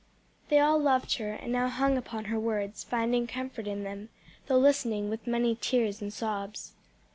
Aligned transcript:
They 0.49 0.57
all 0.57 0.79
loved 0.79 1.17
her, 1.17 1.31
and 1.33 1.51
now 1.51 1.67
hung 1.67 1.95
upon 1.95 2.25
her 2.25 2.39
words, 2.39 2.83
finding 2.83 3.27
comfort 3.27 3.67
in 3.67 3.83
them, 3.83 4.09
though 4.47 4.57
listening 4.57 5.11
with 5.11 5.27
many 5.27 5.53
tears 5.53 6.01
and 6.01 6.11
sobs. 6.11 6.73